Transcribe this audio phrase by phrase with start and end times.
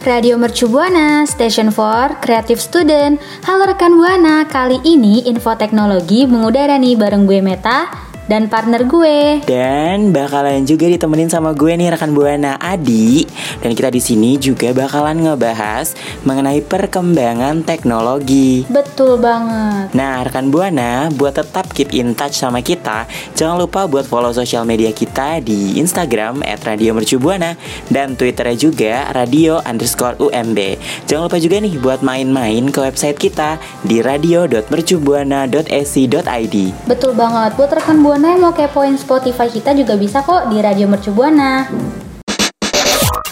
[0.06, 3.18] Radio Mercu Buana, Station for Creative Student.
[3.50, 9.44] Halo rekan Buana, kali ini info teknologi mengudara nih bareng gue Meta dan partner gue.
[9.44, 13.28] Dan bakalan juga ditemenin sama gue nih rekan Buana Adi
[13.60, 15.92] dan kita di sini juga bakalan ngebahas
[16.24, 18.64] mengenai perkembangan teknologi.
[18.68, 19.92] Betul banget.
[19.92, 23.04] Nah, rekan Buana, buat tetap keep in touch sama kita,
[23.36, 27.56] jangan lupa buat follow sosial media kita di Instagram @radiomercubuana
[27.92, 30.80] dan Twitternya juga radio underscore UMB.
[31.04, 36.56] Jangan lupa juga nih buat main-main ke website kita di radio.mercubuana.ac.id.
[36.88, 37.52] Betul banget.
[37.58, 41.66] Buat rekan Buana yang mau kepoin Spotify kita juga bisa kok di Radio Mercu Buana.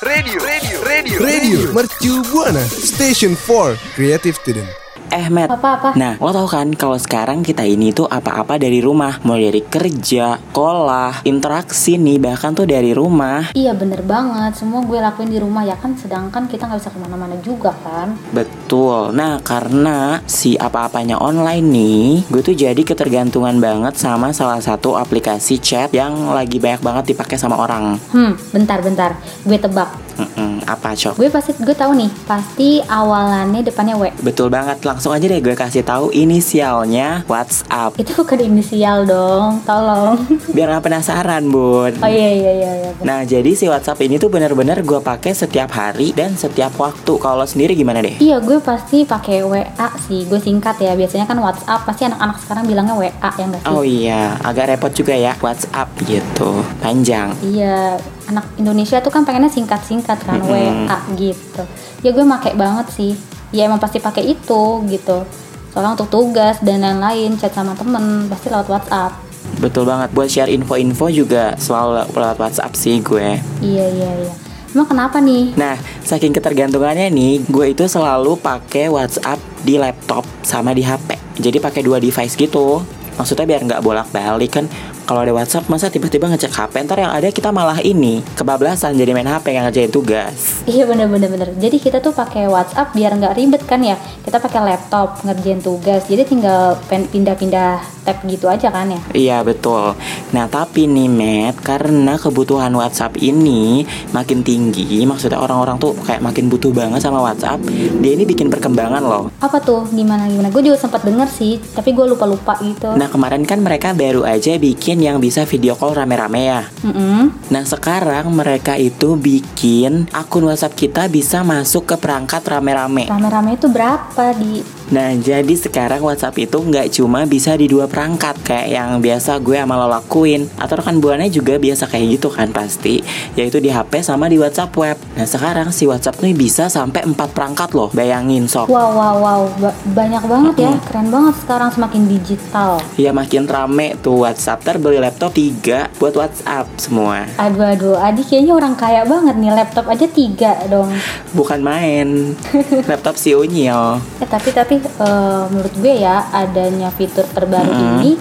[0.02, 1.58] Radio, radio, radio, radio.
[1.70, 4.81] Mercu Buana Station for Creative Student.
[5.12, 5.92] Eh Matt, Apa-apa?
[5.92, 9.20] nah lo tau kan kalau sekarang kita ini tuh apa-apa dari rumah.
[9.28, 13.52] Mulai dari kerja, sekolah, interaksi nih bahkan tuh dari rumah.
[13.52, 15.92] Iya bener banget, semua gue lakuin di rumah ya kan.
[16.00, 18.16] Sedangkan kita nggak bisa ke mana-mana juga kan.
[18.32, 24.96] Betul, nah karena si apa-apanya online nih Gue tuh jadi ketergantungan banget sama salah satu
[24.96, 28.00] aplikasi chat Yang lagi banyak banget dipakai sama orang.
[28.16, 29.92] Hmm, bentar-bentar, gue tebak.
[30.12, 31.16] Mm-mm, Apa cok?
[31.16, 34.08] Gue pasti, gue tahu nih, pasti awalannya depannya W.
[34.20, 40.14] Betul banget, langsung aja deh gue kasih tahu inisialnya WhatsApp Itu bukan inisial dong, tolong
[40.54, 42.90] Biar gak penasaran bun Oh iya iya iya, iya.
[43.02, 47.12] Nah jadi si WhatsApp ini tuh bener-bener gue pakai setiap hari dan setiap waktu.
[47.16, 48.20] Kalau sendiri gimana deh?
[48.20, 50.92] Iya gue pasti pakai WA sih, gue singkat ya.
[50.92, 53.70] Biasanya kan WhatsApp pasti anak-anak sekarang bilangnya WA ya enggak sih?
[53.70, 57.32] Oh iya, agak repot juga ya WhatsApp gitu, panjang.
[57.40, 57.96] Iya,
[58.28, 60.52] anak Indonesia tuh kan pengennya singkat-singkat kan Mm-mm.
[60.90, 61.62] WA gitu.
[62.02, 63.12] Ya gue make banget sih.
[63.52, 65.28] Ya emang pasti pakai itu gitu.
[65.72, 69.12] Soalnya untuk tugas dan lain-lain, chat sama temen pasti lewat WhatsApp.
[69.60, 70.08] Betul banget.
[70.12, 73.40] Buat share info-info juga selalu lewat WhatsApp sih gue.
[73.60, 74.34] Iya iya iya.
[74.72, 75.52] Emang kenapa nih?
[75.52, 81.36] Nah, saking ketergantungannya nih, gue itu selalu pakai WhatsApp di laptop sama di HP.
[81.36, 82.80] Jadi pakai dua device gitu.
[83.20, 84.64] Maksudnya biar nggak bolak-balik kan.
[85.02, 89.10] Kalau ada WhatsApp masa tiba-tiba ngecek HP ntar yang ada kita malah ini kebablasan jadi
[89.10, 90.62] main HP yang ngerjain tugas.
[90.64, 91.48] Iya bener bener bener.
[91.58, 93.98] Jadi kita tuh pakai WhatsApp biar nggak ribet kan ya.
[94.22, 96.06] Kita pakai laptop ngerjain tugas.
[96.06, 99.00] Jadi tinggal pindah-pindah tab gitu aja kan ya.
[99.14, 99.94] Iya betul.
[100.34, 106.50] Nah tapi nih Matt, karena kebutuhan WhatsApp ini makin tinggi, maksudnya orang-orang tuh kayak makin
[106.50, 107.62] butuh banget sama WhatsApp.
[108.02, 109.30] Dia ini bikin perkembangan loh.
[109.38, 109.86] Apa tuh?
[109.90, 110.50] Gimana gimana?
[110.50, 112.90] Gue juga sempat denger sih, tapi gue lupa lupa gitu.
[112.98, 116.62] Nah kemarin kan mereka baru aja bikin yang bisa video call rame-rame ya.
[116.82, 117.32] Mm-mm.
[117.48, 123.08] Nah sekarang mereka itu bikin akun WhatsApp kita bisa masuk ke perangkat rame-rame.
[123.08, 124.81] Rame-rame itu berapa di?
[124.90, 129.54] Nah jadi sekarang WhatsApp itu nggak cuma bisa di dua perangkat kayak yang biasa gue
[129.54, 134.00] sama lo lakuin atau rekan buannya juga biasa kayak gitu kan pasti yaitu di HP
[134.00, 134.96] sama di WhatsApp web.
[135.14, 138.66] Nah sekarang si WhatsApp nih bisa sampai empat perangkat loh bayangin sok.
[138.66, 142.80] Wow wow wow, Ba- banyak banget ya, keren banget sekarang semakin digital.
[142.96, 148.52] Ya makin rame tuh WhatsApp terbeli laptop tiga buat WhatsApp semua Aduh aduh, Adi kayaknya
[148.52, 150.88] orang kaya banget nih laptop aja tiga dong.
[151.32, 152.32] bukan main
[152.90, 154.00] laptop si Unyil.
[154.16, 157.84] Eh tapi tapi eh, menurut gue ya adanya fitur terbaru Mm-mm.
[158.00, 158.12] ini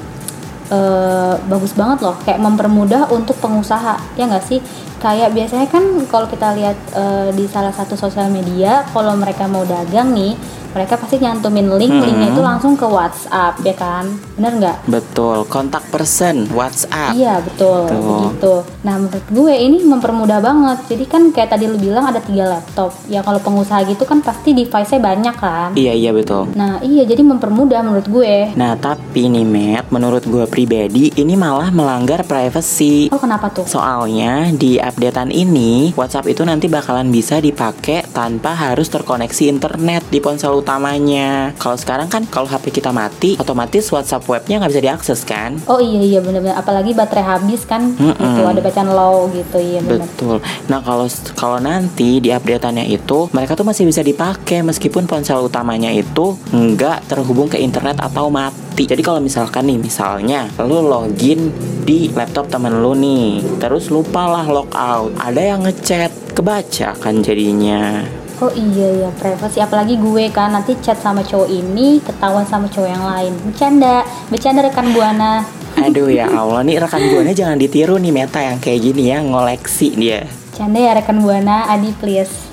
[0.71, 4.59] eh, bagus banget loh, kayak mempermudah untuk pengusaha ya nggak sih?
[5.01, 9.65] Kayak biasanya kan kalau kita lihat eh, di salah satu sosial media, kalau mereka mau
[9.65, 10.37] dagang nih,
[10.71, 12.05] mereka pasti nyantumin link, Mm-mm.
[12.07, 14.07] linknya itu langsung ke WhatsApp ya kan?
[14.39, 14.77] Bener nggak?
[14.87, 17.11] Betul, kontak person WhatsApp.
[17.11, 17.99] Iya betul Tuh.
[17.99, 18.53] begitu.
[18.87, 20.79] Nah menurut gue ini mempermudah banget.
[20.95, 22.95] Jadi kan kayak tadi lu bilang ada tiga laptop.
[23.11, 25.69] Ya kalau pengusaha gitu kan pasti device-nya banyak kan.
[25.75, 26.47] Iya iya betul.
[26.55, 28.55] Nah iya jadi mempermudah menurut gue.
[28.55, 33.11] Nah tapi nih Matt, menurut gue pribadi ini malah melanggar privacy.
[33.11, 33.67] Oh kenapa tuh?
[33.67, 40.19] Soalnya di updatean ini WhatsApp itu nanti bakalan bisa dipakai tanpa harus terkoneksi internet di
[40.19, 41.55] ponsel utamanya.
[41.55, 45.55] Kalau sekarang kan kalau HP kita mati, otomatis WhatsApp webnya nggak bisa diakses kan?
[45.71, 46.59] Oh iya iya bener-bener.
[46.59, 47.95] Apalagi baterai habis kan.
[47.95, 48.19] Mm-mm.
[48.19, 50.03] Itu ada bacaan low gitu iya bener.
[50.03, 50.43] Betul.
[50.67, 51.07] Nah kalau
[51.39, 57.07] kalau nanti di updateannya itu mereka tuh masih bisa dipakai meskipun ponsel utamanya itu nggak
[57.07, 58.83] terhubung ke internet atau mati.
[58.83, 64.45] Jadi kalau misalkan nih misalnya lu login di laptop temen lu nih, terus lupalah
[64.81, 68.01] logout, ada yang ngechat, kebaca kan jadinya.
[68.41, 72.89] Oh iya ya privacy apalagi gue kan nanti chat sama cowok ini ketahuan sama cowok
[72.89, 73.33] yang lain.
[73.45, 74.01] Bercanda,
[74.33, 75.45] bercanda rekan buana.
[75.77, 79.93] Aduh ya Allah nih rekan buana jangan ditiru nih Meta yang kayak gini ya ngoleksi
[79.93, 80.25] dia.
[80.57, 82.49] Canda ya rekan buana, Adi please.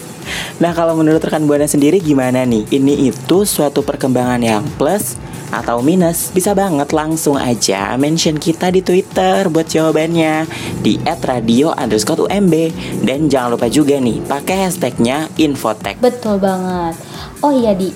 [0.61, 2.69] Nah kalau menurut rekan buana sendiri gimana nih?
[2.69, 5.17] Ini itu suatu perkembangan yang plus
[5.51, 6.31] atau minus?
[6.33, 10.49] Bisa banget langsung aja mention kita di Twitter buat jawabannya
[10.81, 12.55] di @radio underscore UMB
[13.05, 15.99] dan jangan lupa juga nih pakai hashtagnya Infotech.
[15.99, 16.95] Betul banget.
[17.43, 17.93] Oh iya di,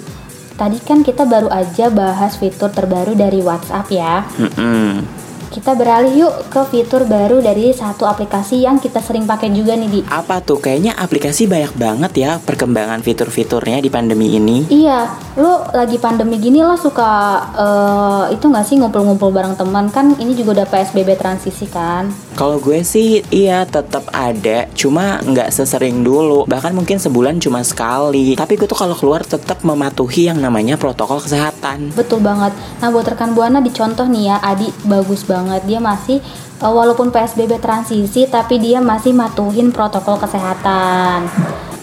[0.55, 4.27] tadi kan kita baru aja bahas fitur terbaru dari WhatsApp ya.
[4.39, 5.22] Mm-mm.
[5.53, 9.89] Kita beralih yuk ke fitur baru dari satu aplikasi yang kita sering pakai juga nih
[9.93, 10.01] di.
[10.09, 10.57] Apa tuh?
[10.57, 14.65] Kayaknya aplikasi banyak banget ya perkembangan fitur-fiturnya di pandemi ini.
[14.73, 17.13] Iya, lu lagi pandemi gini lo suka
[17.53, 20.17] eh, itu nggak sih ngumpul-ngumpul bareng teman kan?
[20.17, 22.09] Ini juga udah PSBB transisi kan?
[22.33, 26.49] Kalau gue sih iya tetap ada, cuma nggak sesering dulu.
[26.49, 28.33] Bahkan mungkin sebulan cuma sekali.
[28.33, 31.93] Tapi gue tuh kalau keluar tetap mematuhi yang namanya protokol kesehatan.
[31.93, 32.57] Betul banget.
[32.81, 35.61] Nah buat rekan buana dicontoh nih ya, Adi bagus banget.
[35.69, 36.25] Dia masih
[36.61, 41.29] eh, walaupun PSBB transisi, tapi dia masih matuhin protokol kesehatan.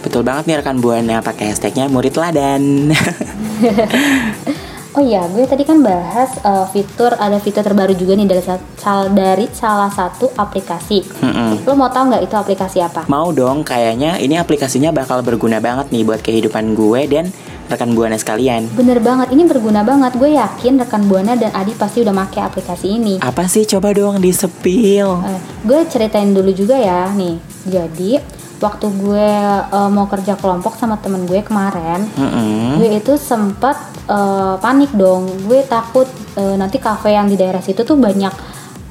[0.01, 2.89] Betul banget nih rekan buana pakai hashtagnya murid ladan.
[4.99, 8.59] Oh iya, gue tadi kan bahas eh, fitur ada fitur terbaru juga nih dari sa-
[8.75, 11.07] sal- dari salah satu aplikasi.
[11.23, 11.63] Mm-mm.
[11.63, 13.07] Lo mau tahu nggak itu aplikasi apa?
[13.07, 17.31] Mau dong, kayaknya ini aplikasinya bakal berguna banget nih buat kehidupan gue dan
[17.71, 18.67] rekan buana sekalian.
[18.75, 20.19] Bener banget, ini berguna banget.
[20.19, 23.23] Gue yakin rekan buana dan Adi pasti udah make aplikasi ini.
[23.23, 25.15] Apa sih coba dong disepil?
[25.23, 27.39] Eh, gue ceritain dulu juga ya nih.
[27.63, 28.19] Jadi
[28.59, 29.31] waktu gue
[29.63, 32.83] eh, mau kerja kelompok sama temen gue kemarin, Mm-mm.
[32.83, 35.29] gue itu sempat eh, panik dong.
[35.45, 38.33] Gue takut eh, nanti kafe yang di daerah situ tuh banyak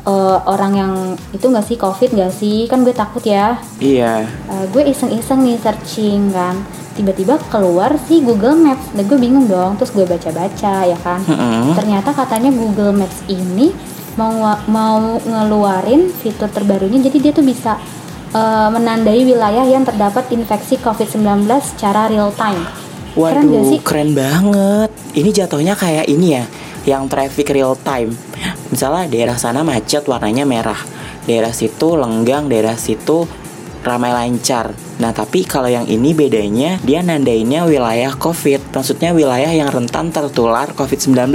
[0.07, 0.93] eh, orang yang
[1.35, 2.71] itu nggak sih covid nggak sih?
[2.71, 3.59] Kan gue takut ya.
[3.83, 4.25] Iya.
[4.25, 6.57] Eh, gue iseng-iseng nih searching kan.
[6.95, 8.95] Tiba-tiba keluar sih Google Maps.
[8.95, 9.75] Dan gue bingung dong.
[9.77, 11.21] Terus gue baca-baca ya kan.
[11.27, 11.75] Mm-mm.
[11.75, 14.35] Ternyata katanya Google Maps ini mau
[14.67, 17.79] mau ngeluarin fitur terbarunya jadi dia tuh bisa
[18.35, 22.88] eh, menandai wilayah yang terdapat infeksi COVID-19 secara real time.
[23.17, 23.81] Keren gak Waduh, sih?
[23.85, 24.91] keren banget.
[25.17, 26.45] Ini jatuhnya kayak ini ya,
[26.85, 28.13] yang traffic real time.
[28.69, 30.79] Misalnya daerah sana macet warnanya merah,
[31.25, 33.25] daerah situ lenggang, daerah situ
[33.83, 34.75] ramai lancar.
[34.99, 40.75] Nah, tapi kalau yang ini bedanya dia nandainnya wilayah COVID, maksudnya wilayah yang rentan tertular
[40.75, 41.31] COVID-19.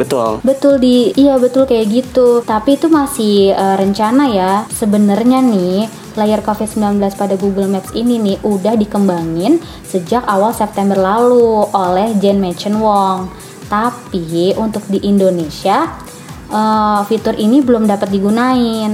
[0.00, 0.40] Betul.
[0.40, 2.40] Betul di iya betul kayak gitu.
[2.42, 4.52] Tapi itu masih eh, rencana ya.
[4.72, 11.66] Sebenarnya nih layar COVID-19 pada Google Maps ini nih udah dikembangin sejak awal September lalu
[11.72, 13.30] oleh Jen Machen Wong.
[13.72, 15.88] Tapi untuk di Indonesia
[16.52, 18.92] eh, fitur ini belum dapat digunain.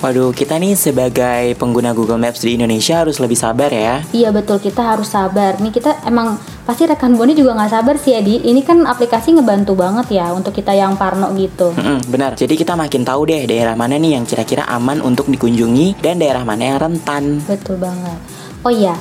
[0.00, 4.00] Waduh, kita nih sebagai pengguna Google Maps di Indonesia harus lebih sabar ya.
[4.16, 5.60] Iya betul kita harus sabar.
[5.60, 8.40] Nih kita emang pasti rekan buana juga nggak sabar sih Adi.
[8.40, 11.76] Ini kan aplikasi ngebantu banget ya untuk kita yang parno gitu.
[11.76, 12.32] Mm-mm, benar.
[12.32, 16.48] Jadi kita makin tahu deh daerah mana nih yang kira-kira aman untuk dikunjungi dan daerah
[16.48, 17.44] mana yang rentan.
[17.44, 18.16] Betul banget.
[18.64, 18.96] Oh iya,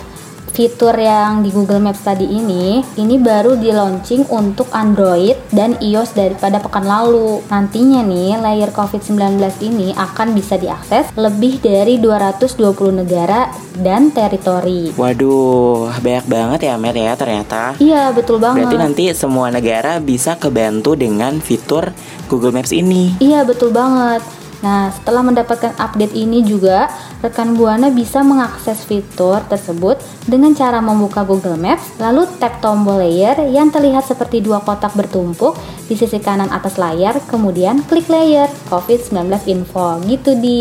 [0.59, 6.19] fitur yang di Google Maps tadi ini, ini baru di launching untuk Android dan iOS
[6.19, 7.39] daripada pekan lalu.
[7.47, 12.59] Nantinya nih, layer COVID-19 ini akan bisa diakses lebih dari 220
[12.91, 13.47] negara
[13.79, 14.91] dan teritori.
[14.99, 17.79] Waduh, banyak banget ya Mer ya ternyata.
[17.79, 18.67] Iya, betul banget.
[18.67, 21.95] Berarti nanti semua negara bisa kebantu dengan fitur
[22.27, 23.15] Google Maps ini.
[23.23, 24.38] Iya betul banget.
[24.59, 26.91] Nah, setelah mendapatkan update ini juga,
[27.23, 33.39] rekan Buana bisa mengakses fitur tersebut dengan cara membuka Google Maps, lalu tap tombol layer
[33.47, 35.55] yang terlihat seperti dua kotak bertumpuk
[35.87, 39.99] di sisi kanan atas layar, kemudian klik layer COVID-19 info.
[40.03, 40.59] Gitu di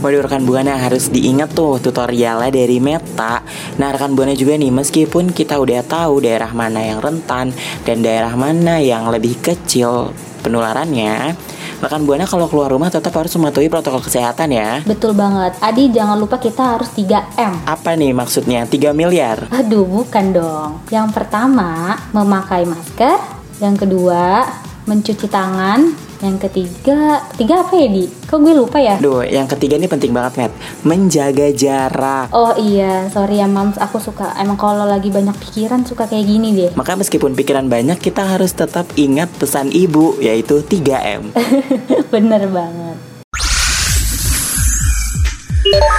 [0.00, 3.44] Waduh rekan Buana harus diingat tuh tutorialnya dari Meta.
[3.76, 7.52] Nah rekan Buana juga nih meskipun kita udah tahu daerah mana yang rentan
[7.84, 11.36] dan daerah mana yang lebih kecil penularannya,
[11.80, 14.84] rekan Buana kalau keluar rumah tetap harus mematuhi protokol kesehatan ya.
[14.84, 15.56] betul banget.
[15.64, 17.64] Adi jangan lupa kita harus 3M.
[17.64, 18.68] Apa nih maksudnya?
[18.68, 19.48] 3 miliar?
[19.48, 20.70] Aduh, bukan dong.
[20.92, 23.16] Yang pertama, memakai masker.
[23.64, 24.44] Yang kedua,
[24.84, 26.09] mencuci tangan.
[26.20, 28.04] Yang ketiga, ketiga apa ya, Di?
[28.28, 29.00] Kok gue lupa ya?
[29.00, 30.52] Duh, yang ketiga ini penting banget, Matt.
[30.84, 32.28] Menjaga jarak.
[32.36, 36.52] Oh iya, sorry ya Mams, aku suka emang kalau lagi banyak pikiran suka kayak gini
[36.52, 36.70] deh.
[36.76, 41.32] Maka meskipun pikiran banyak, kita harus tetap ingat pesan ibu, yaitu 3M.
[42.12, 42.96] Bener banget.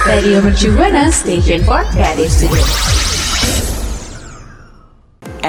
[0.06, 3.01] Radio Mercu Buana Station for Creative Studio.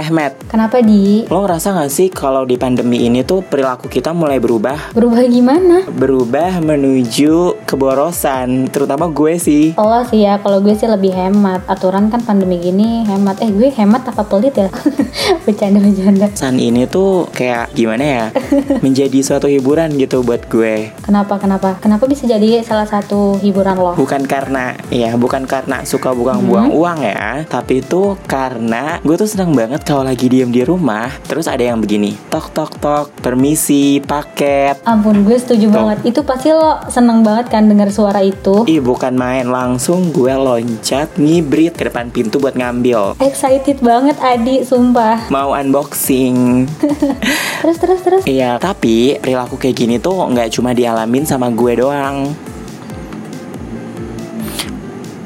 [0.04, 1.24] Eh Matt, Kenapa di?
[1.32, 4.92] lo ngerasa gak sih kalau di pandemi ini tuh perilaku kita mulai berubah?
[4.92, 5.88] Berubah gimana?
[5.88, 9.72] Berubah menuju keborosan, terutama gue sih.
[9.80, 11.64] Oh sih ya, kalau gue sih lebih hemat.
[11.72, 13.40] Aturan kan pandemi gini hemat.
[13.40, 14.68] Eh gue hemat apa pelit ya?
[15.48, 16.36] Bercanda-bercanda.
[16.36, 18.26] San ini tuh kayak gimana ya?
[18.84, 20.92] Menjadi suatu hiburan gitu buat gue.
[21.00, 21.40] Kenapa?
[21.40, 21.80] Kenapa?
[21.80, 23.96] Kenapa bisa jadi salah satu hiburan lo?
[23.96, 29.56] Bukan karena ya, bukan karena suka buang-buang uang ya, tapi itu karena gue tuh seneng
[29.56, 34.82] banget kalau lagi diem di rumah, terus ada yang begini, tok tok tok, permisi, paket.
[34.90, 35.74] Ampun, gue setuju Tuh.
[35.78, 35.98] banget.
[36.10, 38.66] Itu pasti lo seneng banget kan dengar suara itu.
[38.66, 44.66] Ih bukan main langsung gue loncat ngibrit ke depan pintu buat ngambil Excited banget Adi,
[44.66, 45.30] sumpah.
[45.30, 46.66] Mau unboxing
[47.62, 48.24] Terus terus terus.
[48.26, 52.34] Iya tapi perilaku kayak gini tuh nggak cuma dialamin sama gue doang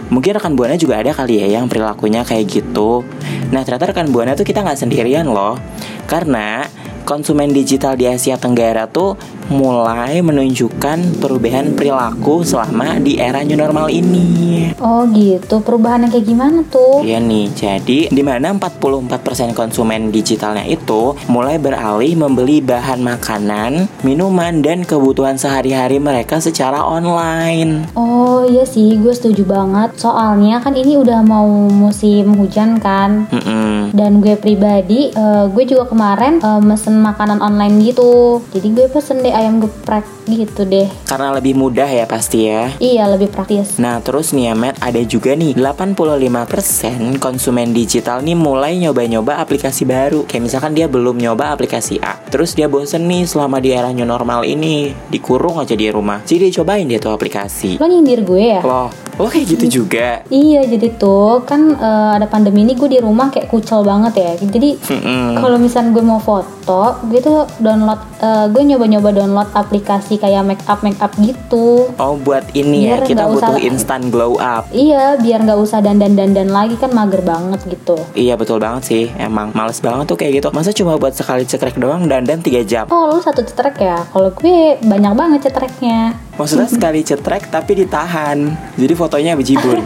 [0.08, 3.04] Mungkin rekan buana juga ada kali ya yang perilakunya kayak gitu.
[3.52, 5.60] Nah ternyata rekan buana tuh kita nggak sendirian loh.
[6.08, 6.64] Karena
[7.08, 9.16] konsumen digital di Asia Tenggara tuh
[9.48, 16.28] mulai menunjukkan perubahan perilaku selama di era new normal ini Oh gitu, perubahan yang kayak
[16.28, 17.02] gimana tuh?
[17.02, 24.62] Iya nih, jadi di mana 44% konsumen digitalnya itu mulai beralih membeli bahan makanan, minuman,
[24.62, 27.90] dan kebutuhan sehari-hari mereka secara online.
[27.98, 29.98] Oh iya sih, gue setuju banget.
[29.98, 33.26] Soalnya kan ini udah mau musim hujan kan.
[33.34, 33.96] Mm-mm.
[33.98, 38.42] Dan gue pribadi, eh, gue juga kemarin eh, mesen makanan online gitu.
[38.51, 40.86] Jadi gue pesen deh ayam geprek gitu deh.
[41.08, 42.72] Karena lebih mudah ya pasti ya.
[42.77, 43.80] Iya, lebih praktis.
[43.80, 49.84] Nah terus nih ya Matt, ada juga nih 85% konsumen digital nih mulai nyoba-nyoba aplikasi
[49.84, 53.89] baru Kayak misalkan dia belum nyoba aplikasi A Terus dia bosen nih selama di era
[53.89, 58.22] new normal ini Dikurung aja di rumah Jadi dia cobain dia tuh aplikasi Lo nyindir
[58.24, 58.62] gue ya?
[58.62, 63.00] Loh, lo kayak gitu juga Iya, jadi tuh kan eh, ada pandemi ini gue di
[63.00, 64.32] rumah kayak kucel banget ya.
[64.38, 65.39] Jadi Mm-mm.
[65.39, 70.63] kalau misalnya gue mau foto, gue tuh download, eh, gue nyoba-nyoba download aplikasi kayak make
[70.63, 71.89] up make up gitu.
[71.96, 75.60] Oh buat ini ya Biar kita nggak butuh usah- instan glow up Iya, biar nggak
[75.60, 77.98] usah dandan-dandan lagi kan mager banget gitu.
[78.13, 81.75] Iya betul banget sih Emang males banget tuh kayak gitu Masa cuma buat sekali cekrek
[81.75, 84.06] doang dan dan 3 jam Oh, lu satu cetrek ya?
[84.06, 86.15] Kalau gue banyak banget cetreknya.
[86.34, 88.38] Maksudnya sekali cetrek tapi ditahan
[88.74, 89.82] Jadi fotonya bejibun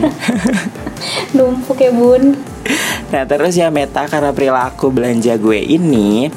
[1.36, 2.36] Numpuk ya bun.
[3.12, 6.32] Nah terus ya Meta karena perilaku belanja gue ini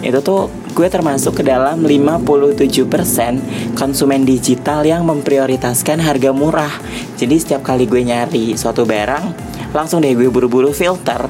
[0.00, 6.72] Itu tuh gue termasuk ke dalam 57% konsumen digital yang memprioritaskan harga murah.
[7.18, 9.24] Jadi setiap kali gue nyari suatu barang
[9.70, 11.28] Langsung deh gue buru-buru filter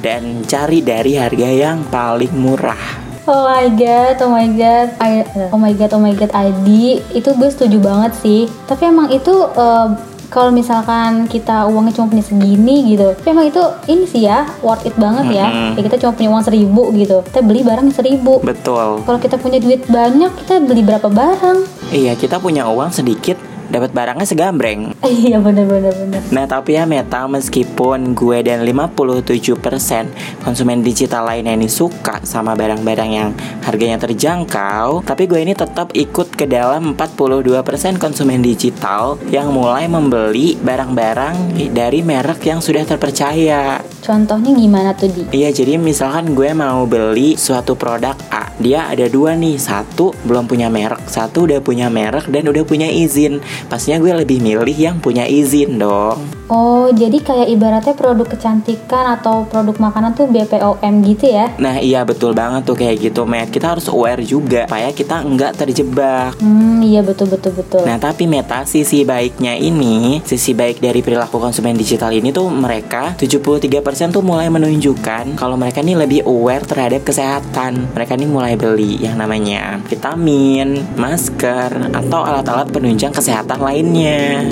[0.00, 3.06] Dan cari dari harga yang paling murah.
[3.26, 7.26] Oh my god, oh my god, I- oh my god, oh my god, Adi, itu
[7.34, 8.46] gue setuju banget sih.
[8.70, 9.88] Tapi emang itu eh,
[10.28, 14.84] kalau misalkan kita uangnya cuma punya segini gitu, tapi emang itu ini sih ya worth
[14.84, 15.46] it banget ya.
[15.48, 15.78] Mm-mm.
[15.78, 18.42] Ya kita cuma punya uang seribu gitu, kita beli barang seribu.
[18.44, 21.58] Betul Kalau kita punya duit banyak, kita beli berapa barang?
[21.94, 26.20] Iya kita punya uang sedikit dapat barangnya segambreng Iya bener-bener bener.
[26.30, 33.10] Nah tapi ya Meta meskipun gue dan 57% konsumen digital lainnya ini suka sama barang-barang
[33.10, 33.30] yang
[33.62, 40.58] harganya terjangkau Tapi gue ini tetap ikut ke dalam 42% konsumen digital yang mulai membeli
[40.58, 45.22] barang-barang dari merek yang sudah terpercaya Contohnya gimana tuh di?
[45.34, 50.46] Iya jadi misalkan gue mau beli suatu produk A Dia ada dua nih Satu belum
[50.46, 54.96] punya merek Satu udah punya merek dan udah punya izin Pastinya gue lebih milih yang
[55.00, 56.18] punya izin dong.
[56.46, 61.50] Oh jadi kayak ibaratnya produk kecantikan atau produk makanan tuh BPOM gitu ya?
[61.58, 63.50] Nah iya betul banget tuh kayak gitu Matt.
[63.50, 66.38] Kita harus aware juga Supaya kita nggak terjebak.
[66.38, 67.82] Hmm iya betul betul betul.
[67.82, 73.18] Nah tapi Meta sisi baiknya ini Sisi baik dari perilaku konsumen digital ini tuh Mereka
[73.18, 77.90] 73% tuh mulai menunjukkan Kalau mereka nih lebih aware terhadap kesehatan.
[77.94, 84.42] Mereka nih mulai beli yang namanya Vitamin, masker Atau alat-alat penunjang kesehatan lainnya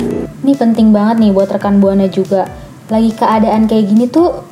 [0.45, 2.47] Ini penting banget nih buat rekan buana juga.
[2.87, 4.45] Lagi keadaan kayak gini tuh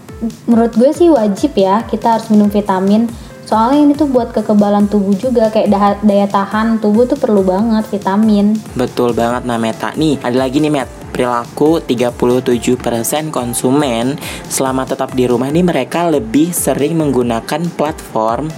[0.49, 3.07] menurut gue sih wajib ya kita harus minum vitamin.
[3.47, 7.85] Soalnya ini tuh buat kekebalan tubuh juga kayak dah- daya tahan tubuh tuh perlu banget
[7.93, 8.57] vitamin.
[8.73, 14.17] Betul banget nah Meta Nih ada lagi nih Met Perilaku 37% konsumen
[14.49, 18.49] selama tetap di rumah nih mereka lebih sering menggunakan platform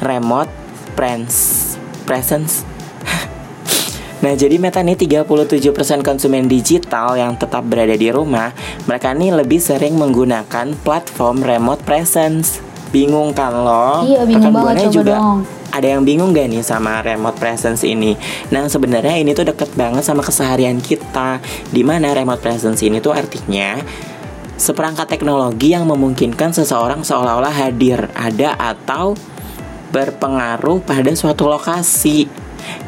[0.00, 0.48] remote
[2.08, 2.64] presence
[4.20, 8.52] Nah jadi Meta nih 37% konsumen digital yang tetap berada di rumah
[8.84, 12.60] Mereka nih lebih sering menggunakan platform remote presence
[12.92, 14.04] Bingung kan lo?
[14.04, 15.38] Iya, bingung Rekan banget, coba juga dong.
[15.70, 18.18] ada yang bingung gak nih sama remote presence ini?
[18.52, 23.14] Nah sebenarnya ini tuh deket banget sama keseharian kita Di mana remote presence ini tuh
[23.14, 23.78] artinya
[24.60, 29.16] seperangkat teknologi yang memungkinkan seseorang seolah-olah hadir, ada atau
[29.88, 32.28] berpengaruh pada suatu lokasi.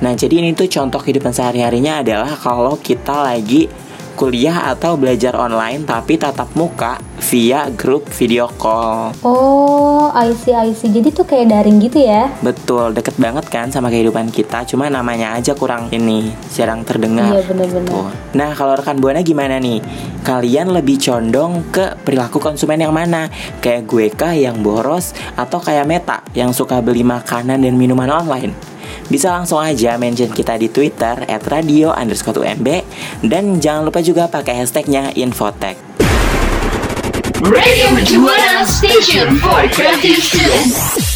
[0.01, 3.69] Nah, jadi ini tuh contoh kehidupan sehari-harinya adalah kalau kita lagi
[4.13, 7.01] kuliah atau belajar online tapi tatap muka
[7.33, 9.17] via grup video call.
[9.25, 10.93] Oh, I see, I see.
[10.93, 12.29] Jadi tuh kayak daring gitu ya?
[12.45, 14.69] Betul, deket banget kan sama kehidupan kita.
[14.69, 17.33] Cuma namanya aja kurang ini, jarang terdengar.
[17.33, 17.89] Iya, bener-bener.
[17.89, 18.11] Tuh.
[18.37, 19.81] Nah, kalau rekan buana gimana nih?
[20.23, 23.33] Kalian lebih condong ke perilaku konsumen yang mana?
[23.65, 28.55] Kayak gue kah yang boros atau kayak Meta yang suka beli makanan dan minuman online?
[29.09, 32.69] Bisa langsung aja mention kita di Twitter at radio underscore UMB
[33.27, 35.79] dan jangan lupa juga pakai hashtagnya Infotech.
[37.43, 37.91] Radio
[38.67, 41.12] Station for Creative Students.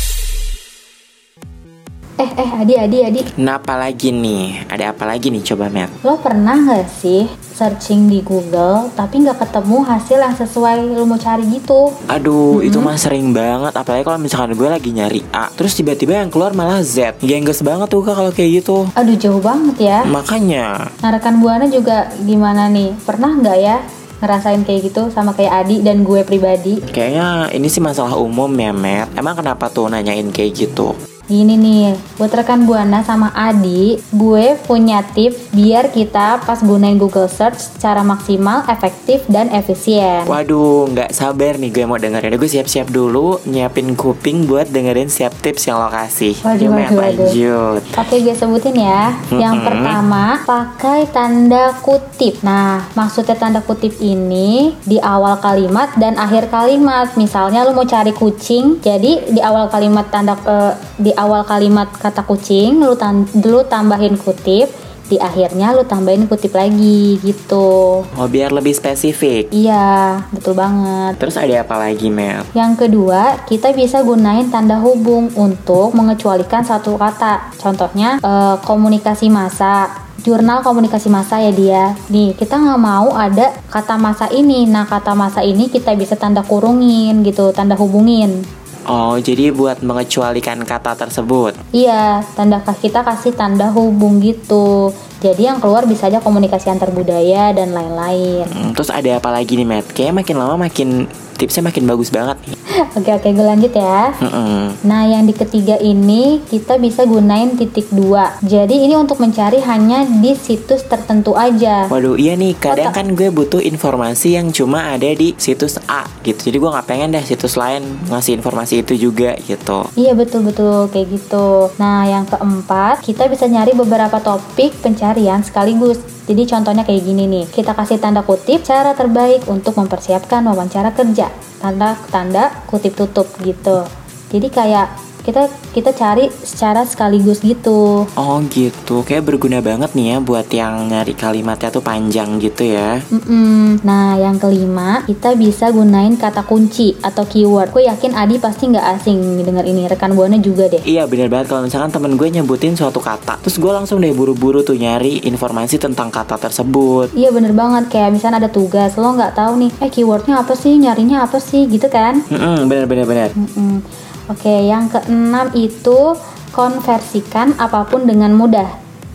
[2.16, 3.20] Eh, eh, Adi, Adi, Adi.
[3.37, 4.64] Nah, apa lagi nih?
[4.66, 6.00] Ada apa lagi nih coba, Matt?
[6.00, 11.16] Lo pernah nggak sih searching di Google tapi nggak ketemu hasil yang sesuai lo mau
[11.16, 11.92] cari gitu?
[12.08, 13.68] Aduh, itu mah sering banget.
[13.70, 17.20] Apalagi kalau misalkan gue lagi nyari A, terus tiba-tiba yang keluar malah Z.
[17.20, 18.88] Gengges banget tuh kak kalau kayak gitu.
[18.92, 19.99] Aduh, jauh banget ya.
[20.02, 22.96] Makanya, Nah, rekan Buana juga gimana nih?
[22.99, 23.76] Pernah nggak ya
[24.16, 26.80] ngerasain kayak gitu sama kayak Adi dan gue pribadi?
[26.87, 29.12] kayaknya ini sih masalah umum ya, Matt.
[29.12, 30.96] Emang kenapa tuh nanyain kayak gitu?
[31.26, 37.26] Gini nih, buat rekan Buana sama Adi, gue punya tips biar kita pas gunain Google
[37.26, 40.23] Search secara maksimal, efektif, dan efisien.
[40.30, 42.38] Waduh, nggak sabar nih gue mau dengerin.
[42.38, 46.38] Gue siap-siap dulu, nyiapin kuping buat dengerin setiap tips yang lo kasih.
[46.47, 47.26] Waduh, Matt, waduh, waduh.
[47.26, 47.83] lanjut.
[47.99, 49.18] Oke, gue sebutin ya.
[49.35, 52.38] Yang pertama, pakai tanda kutip.
[52.47, 57.18] Nah, maksudnya tanda kutip ini di awal kalimat dan akhir kalimat.
[57.18, 62.23] Misalnya lu mau cari kucing, jadi di awal kalimat tanda eh, di awal kalimat kata
[62.23, 64.68] kucing lu tan- lu tambahin kutip,
[65.06, 68.02] di akhirnya lu tambahin kutip lagi gitu.
[68.02, 69.54] Oh, biar lebih spesifik.
[69.54, 71.14] Iya, betul banget.
[71.23, 72.42] Terus ada apa lagi, Mel?
[72.58, 77.54] Yang kedua, kita bisa gunain tanda hubung untuk mengecualikan satu kata.
[77.54, 80.04] Contohnya, eh, komunikasi massa.
[80.26, 81.94] Jurnal komunikasi massa ya dia.
[82.11, 84.66] Nih, kita nggak mau ada kata masa ini.
[84.66, 88.42] Nah, kata masa ini kita bisa tanda kurungin gitu, tanda hubungin.
[88.87, 91.59] Oh, jadi buat mengecualikan kata tersebut.
[91.75, 94.95] Iya, tanda kita kasih tanda hubung gitu.
[95.19, 98.47] Jadi yang keluar bisa aja komunikasi antar budaya dan lain-lain.
[98.47, 99.90] Hmm, terus ada apa lagi nih, Matt?
[99.90, 100.88] Kayaknya makin lama makin
[101.37, 102.59] tipsnya makin bagus banget nih.
[102.97, 104.12] Oke, oke, gue lanjut ya.
[104.20, 104.72] Mm-mm.
[104.85, 108.37] Nah, yang di ketiga ini kita bisa gunain titik dua.
[108.40, 111.88] Jadi ini untuk mencari hanya di situs tertentu aja.
[111.92, 113.05] Waduh, iya nih, kadang Otak.
[113.05, 116.49] kan gue butuh informasi yang cuma ada di situs A gitu.
[116.49, 119.88] Jadi gue nggak pengen deh situs lain ngasih informasi itu juga gitu.
[119.94, 121.68] Iya betul-betul kayak gitu.
[121.77, 126.15] Nah, yang keempat kita bisa nyari beberapa topik pencarian sekaligus.
[126.27, 131.31] Jadi contohnya kayak gini nih, kita kasih tanda kutip cara terbaik untuk mempersiapkan wawancara kerja.
[131.62, 133.87] Tanda tanda kutip tutup gitu.
[134.35, 138.07] Jadi kayak kita kita cari secara sekaligus gitu.
[138.15, 143.03] Oh gitu, kayak berguna banget nih ya buat yang nyari kalimatnya tuh panjang gitu ya.
[143.11, 143.83] Mm-mm.
[143.83, 147.75] Nah, yang kelima, kita bisa gunain kata kunci atau keyword.
[147.75, 149.91] Gue yakin Adi pasti nggak asing denger ini.
[149.91, 150.87] Rekan buana juga deh.
[150.87, 154.61] Iya bener banget kalau misalkan temen gue nyebutin suatu kata Terus gue langsung deh buru-buru
[154.62, 157.91] tuh nyari informasi tentang kata tersebut Iya bener banget.
[157.91, 161.67] Kayak misalnya ada tugas, lo nggak tahu nih, eh keywordnya apa sih, nyarinya apa sih,
[161.67, 162.23] gitu kan?
[162.29, 163.81] Mm-mm, Bener bener bener Mm-mm.
[164.27, 166.19] Oke, yang keenam itu
[166.51, 168.67] konversikan apa pun dengan mudah.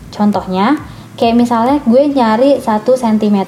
[0.08, 0.80] Contohnya,
[1.20, 3.38] kayak misalnya gue nyari 1 cm,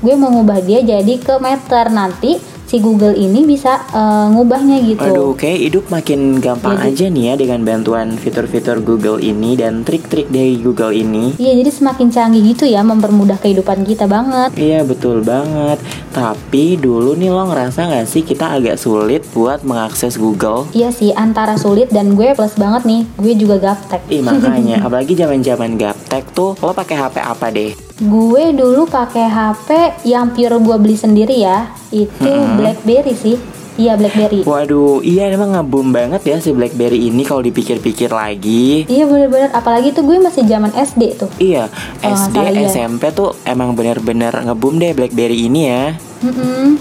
[0.00, 1.92] gue mau ngubah dia jadi ke meter.
[1.92, 2.40] Nanti
[2.72, 5.04] si Google ini bisa eh, ngubahnya gitu.
[5.04, 9.84] Aduh kayak hidup makin gampang Jadi- aja nih ya Dengan bantuan fitur-fitur Google ini Dan
[9.84, 14.56] trik-trik dari Google ini Iya, jadi semakin canggih gitu ya, mempermudah kehidupan kita banget.
[14.56, 15.76] Iya betul banget
[16.10, 21.12] Tapi dulu nih lo ngerasa gak sih kita agak sulit buat mengakses Google Iya sih,
[21.12, 24.00] antara sulit dan gue plus banget nih, gue juga gaptek.
[24.08, 27.91] Ih makanya apalagi zaman zaman gaptek tuh lo pakai HP apa deh?
[28.02, 29.68] Gue dulu pakai HP
[30.10, 33.38] yang pure gue beli sendiri ya, itu BlackBerry sih.
[33.78, 34.42] Iya BlackBerry.
[34.42, 38.84] Waduh iya emang ngeboom banget ya si BlackBerry ini kalau dipikir-pikir lagi.
[38.90, 41.30] Iya bener-bener, apalagi tuh gue masih zaman SD tuh.
[41.38, 41.70] Iya
[42.02, 42.68] Oh, SD salah, iya.
[42.68, 45.94] SMP tuh emang bener-bener ngeboom deh BlackBerry ini ya.
[46.26, 46.76] Mm-mm.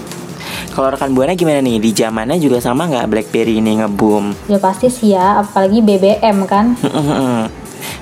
[0.73, 1.77] Kalau rekan buana gimana nih?
[1.79, 4.49] Di zamannya juga sama nggak BlackBerry ini ngeboom?
[4.49, 6.75] Ya pasti sih ya, apalagi BBM kan.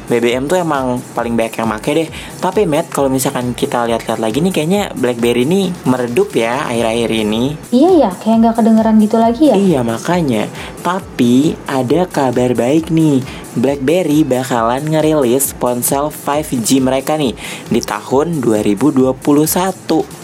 [0.10, 2.10] BBM tuh emang paling banyak yang make deh.
[2.42, 7.54] Tapi Matt, kalau misalkan kita lihat-lihat lagi nih, kayaknya BlackBerry ini meredup ya akhir-akhir ini.
[7.70, 9.56] Iya ya, kayak nggak kedengeran gitu lagi ya.
[9.56, 10.50] Iya makanya.
[10.82, 13.22] Tapi ada kabar baik nih.
[13.54, 17.38] BlackBerry bakalan ngerilis ponsel 5G mereka nih
[17.70, 20.19] di tahun 2021.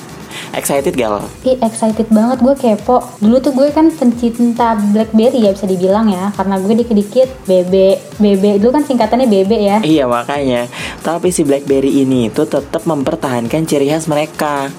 [0.53, 1.23] Excited gak lo?
[1.45, 6.31] Ih excited banget gue kepo Dulu tuh gue kan pencinta Blackberry ya bisa dibilang ya
[6.35, 7.73] Karena gue dikit-dikit BB
[8.19, 10.65] BB Dulu kan singkatannya BB ya Iya makanya.
[11.05, 14.69] Tapi si BlackBerry ini tuh tetap mempertahankan ciri khas mereka.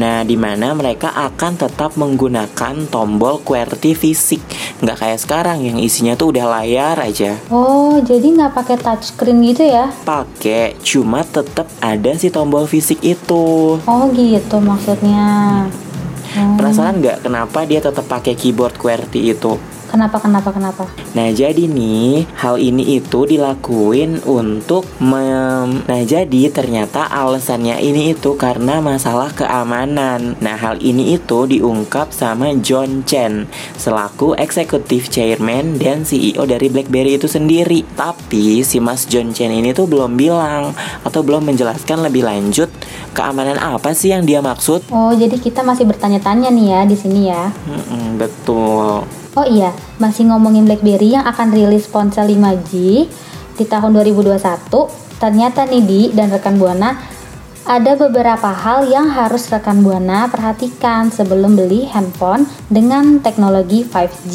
[0.00, 4.40] Nah, di mana mereka akan tetap menggunakan tombol QWERTY fisik,
[4.80, 7.36] nggak kayak sekarang yang isinya tuh udah layar aja.
[7.52, 13.76] Oh jadi nggak pakai touchscreen gitu ya Pakai, cuma tetap ada si tombol fisik itu.
[13.84, 15.68] Oh gitu maksudnya
[16.30, 19.58] Oh, Penasaran nggak kenapa dia tetap pakai keyboard QWERTY itu?
[19.90, 20.86] Kenapa kenapa kenapa?
[21.18, 25.82] Nah jadi nih hal ini itu dilakuin untuk mem...
[25.82, 30.38] Nah jadi ternyata alasannya ini itu karena masalah keamanan.
[30.38, 37.18] Nah hal ini itu diungkap sama John Chen Selaku eksekutif chairman dan CEO dari BlackBerry
[37.18, 37.82] itu sendiri.
[37.98, 40.70] Tapi si mas John Chen ini tuh belum bilang
[41.02, 42.70] Atau belum menjelaskan lebih lanjut
[43.10, 44.86] Keamanan apa sih yang dia maksud.
[44.94, 47.50] Oh jadi kita masih bertanya-tanya nih ya di sini ya.
[47.66, 49.70] Mm-mm, Betul Oh iya,
[50.02, 52.72] masih ngomongin BlackBerry yang akan rilis ponsel 5G
[53.54, 54.42] di tahun 2021.
[55.22, 56.98] Ternyata nih Di dan rekan Buana
[57.60, 64.34] ada beberapa hal yang harus rekan Buana perhatikan sebelum beli handphone dengan teknologi 5G.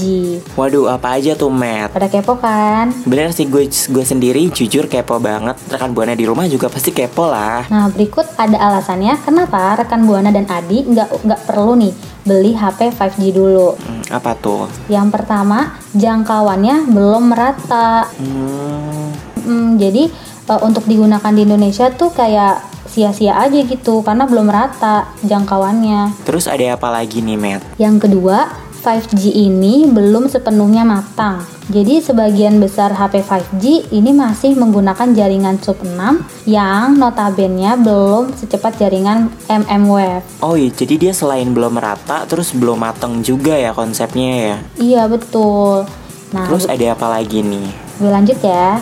[0.54, 2.94] Waduh apa aja tuh Matt Pada kepo kan?
[3.04, 7.26] Bener sih gue gue sendiri jujur kepo banget Rekan Buana di rumah juga pasti kepo
[7.28, 11.94] lah Nah berikut ada alasannya kenapa rekan Buana dan Adi nggak nggak perlu nih
[12.26, 13.78] beli HP 5G dulu.
[13.78, 14.66] Hmm, Apa tuh?
[14.90, 18.10] Yang pertama jangkauannya belum merata.
[18.18, 19.14] Hmm,
[19.46, 20.10] Mm, jadi
[20.50, 26.24] eh, untuk digunakan di Indonesia tuh kayak sia-sia aja gitu karena belum rata jangkauannya.
[26.24, 27.76] Terus ada apa lagi nih Matt?
[27.76, 28.48] Yang kedua,
[28.80, 31.44] 5G ini belum sepenuhnya matang.
[31.66, 35.98] Jadi sebagian besar HP 5G ini masih menggunakan jaringan sub 6
[36.46, 40.22] yang notabene belum secepat jaringan mmWave.
[40.46, 45.02] Oh iya jadi dia selain belum merata Terus belum mateng juga ya konsepnya ya Iya
[45.10, 45.90] betul.
[46.30, 47.68] Nah, Terus ada apa lagi nih?
[47.96, 48.78] gue lanjut ya.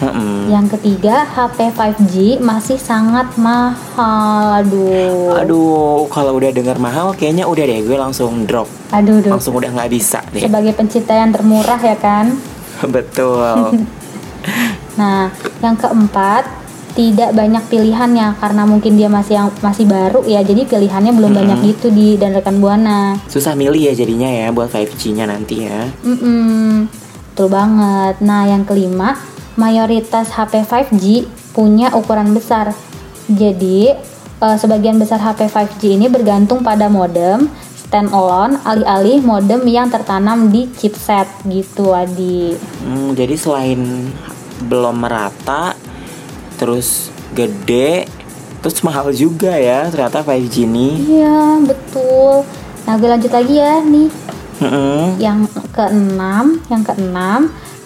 [0.00, 0.48] Hmm.
[0.48, 4.64] Yang ketiga, HP 5G masih sangat mahal.
[4.64, 5.36] Aduh.
[5.36, 9.36] Aduh kalau udah denger mahal kayaknya udah deh gue langsung drop Aduh, aduh.
[9.36, 12.32] Langsung udah nggak bisa deh Sebagai pencinta yang termurah ya kan.
[12.94, 13.76] Betul
[15.00, 15.32] Nah,
[15.64, 16.44] yang keempat,
[16.92, 20.42] tidak banyak pilihannya karena mungkin dia masih yang masih baru ya.
[20.42, 23.16] Jadi pilihannya belum banyak gitu di dan rekan Buana.
[23.30, 26.90] Susah milih ya jadinya ya buat 5G nya nanti ya Mm-mm,
[27.32, 28.20] betul banget.
[28.20, 29.16] Nah, yang kelima,
[29.60, 32.72] mayoritas HP 5G punya ukuran besar.
[33.28, 33.92] Jadi,
[34.40, 40.70] eh, sebagian besar HP 5G ini bergantung pada modem standalone alih-alih modem yang tertanam di
[40.72, 42.56] chipset gitu, Adi.
[42.86, 44.08] Hmm, jadi selain
[44.64, 45.74] belum merata,
[46.56, 48.06] terus gede,
[48.62, 50.88] terus mahal juga ya ternyata 5G ini.
[51.18, 52.46] Iya, betul.
[52.86, 54.08] Nah, gue lanjut lagi ya nih.
[54.60, 55.16] Mm-mm.
[55.16, 55.38] Yang
[55.72, 57.40] keenam, yang keenam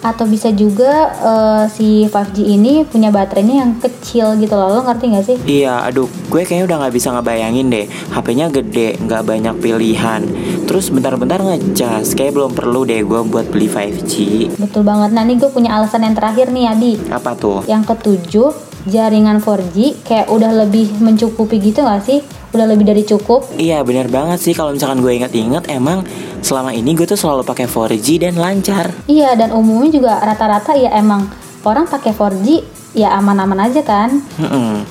[0.05, 4.69] atau bisa juga eh, si 5G ini punya baterainya yang kecil gitu loh.
[4.77, 5.37] Lo ngerti gak sih?
[5.49, 7.85] Iya, aduh, gue kayaknya udah nggak bisa ngebayangin deh.
[8.13, 10.21] HP-nya gede, nggak banyak pilihan.
[10.69, 14.13] Terus bentar-bentar ngecas, kayak belum perlu deh gue buat beli 5G.
[14.61, 15.09] Betul banget.
[15.17, 16.93] Nah, nih gue punya alasan yang terakhir nih, Adi.
[17.09, 17.65] Apa tuh?
[17.65, 18.49] Yang ketujuh,
[18.85, 22.21] jaringan 4G kayak udah lebih mencukupi gitu gak sih?
[22.53, 23.51] Udah lebih dari cukup.
[23.57, 24.53] Iya, bener banget sih.
[24.55, 26.05] Kalau misalkan gue inget-inget, emang
[26.45, 28.93] selama ini gue tuh selalu pakai 4G dan lancar.
[29.09, 31.25] Iya, dan umumnya juga rata-rata ya emang
[31.65, 32.61] orang pakai 4G
[32.93, 34.21] ya aman-aman aja kan?
[34.37, 34.85] Mm-mm.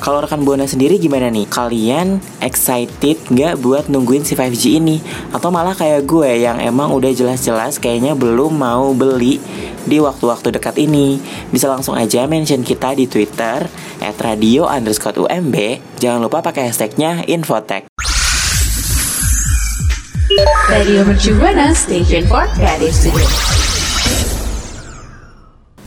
[0.00, 1.44] Kalau rekan Buana sendiri gimana nih?
[1.44, 4.96] Kalian excited nggak buat nungguin si 5G ini?
[5.32, 9.40] Atau malah kayak gue yang emang udah jelas-jelas kayaknya belum mau beli
[9.84, 11.20] di waktu-waktu dekat ini?
[11.52, 13.68] Bisa langsung aja mention kita di Twitter
[14.00, 15.56] at radio underscore UMB.
[16.00, 17.89] Jangan lupa pakai hashtagnya Infotech.
[20.72, 23.12] Radio Mercu Buana Station for Creative.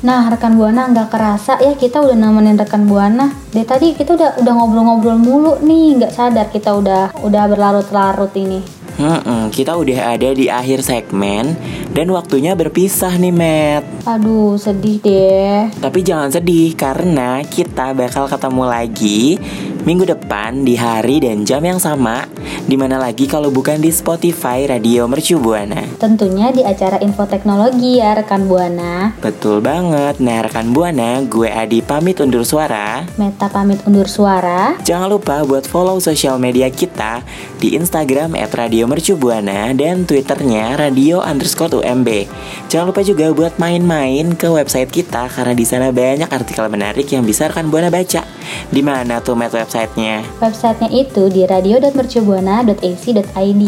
[0.06, 3.34] Nah, rekan Buana nggak kerasa ya kita udah nemenin rekan Buana.
[3.50, 8.83] Dari tadi kita udah udah ngobrol-ngobrol mulu nih, nggak sadar kita udah udah berlarut-larut ini.
[8.98, 11.58] Hmm, kita udah ada di akhir segmen
[11.94, 13.84] dan waktunya berpisah nih, Matt.
[14.06, 15.70] Aduh, sedih deh.
[15.78, 19.38] Tapi jangan sedih karena kita bakal ketemu lagi
[19.84, 22.24] minggu depan di hari dan jam yang sama
[22.64, 28.00] Di mana lagi kalau bukan di Spotify Radio Mercu Buana Tentunya di acara info teknologi
[28.00, 29.12] ya rekan Buana.
[29.20, 34.80] Betul banget Nah rekan Buana gue Adi pamit undur suara Meta pamit undur suara.
[34.88, 37.20] Jangan lupa buat follow sosial media kita
[37.60, 42.28] di Instagram at Radio Mercu Buana dan Twitternya Radio underscore UMB.
[42.68, 47.24] Jangan lupa juga buat main-main ke website kita karena di sana banyak artikel menarik yang
[47.24, 48.28] bisa rekan Buana baca.
[48.68, 50.28] Di mana tuh website websitenya?
[50.44, 53.64] Websitenya itu di radio.mercubuana.ac.id.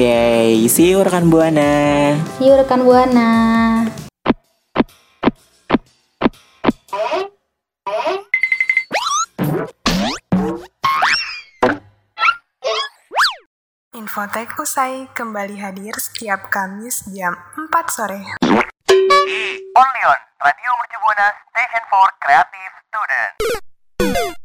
[0.00, 2.16] Yay, see you rekan Buana.
[2.40, 3.28] See you rekan Buana.
[14.14, 18.22] Infotek usai kembali hadir setiap Kamis jam 4 sore.
[19.74, 20.98] Only on Radio Mercu
[21.50, 24.43] Station for Creative Student.